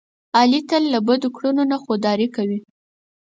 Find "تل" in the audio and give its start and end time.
0.69-0.83